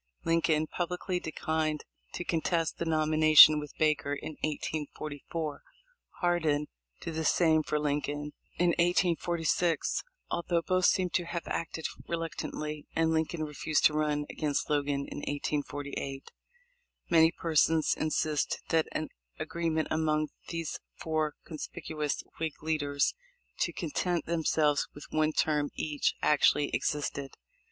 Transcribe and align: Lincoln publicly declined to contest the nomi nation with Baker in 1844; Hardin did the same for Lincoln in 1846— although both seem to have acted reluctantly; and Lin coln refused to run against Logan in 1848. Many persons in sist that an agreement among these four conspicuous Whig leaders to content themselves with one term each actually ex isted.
Lincoln 0.25 0.65
publicly 0.65 1.19
declined 1.19 1.83
to 2.15 2.23
contest 2.23 2.79
the 2.79 2.85
nomi 2.85 3.19
nation 3.19 3.59
with 3.59 3.77
Baker 3.77 4.15
in 4.15 4.31
1844; 4.41 5.61
Hardin 6.23 6.65
did 6.99 7.13
the 7.13 7.23
same 7.23 7.61
for 7.61 7.77
Lincoln 7.77 8.33
in 8.57 8.69
1846— 8.79 10.01
although 10.31 10.63
both 10.63 10.85
seem 10.87 11.11
to 11.11 11.25
have 11.25 11.45
acted 11.45 11.85
reluctantly; 12.07 12.87
and 12.95 13.11
Lin 13.13 13.25
coln 13.27 13.43
refused 13.43 13.85
to 13.85 13.93
run 13.93 14.25
against 14.27 14.71
Logan 14.71 15.05
in 15.07 15.19
1848. 15.19 16.31
Many 17.11 17.31
persons 17.31 17.93
in 17.95 18.09
sist 18.09 18.59
that 18.69 18.87
an 18.93 19.09
agreement 19.37 19.87
among 19.91 20.29
these 20.47 20.79
four 20.95 21.35
conspicuous 21.45 22.23
Whig 22.39 22.63
leaders 22.63 23.13
to 23.59 23.71
content 23.71 24.25
themselves 24.25 24.87
with 24.95 25.05
one 25.11 25.31
term 25.31 25.69
each 25.75 26.15
actually 26.23 26.73
ex 26.73 26.89
isted. 26.95 27.33